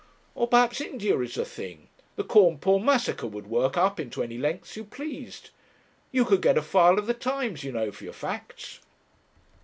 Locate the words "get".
6.41-6.57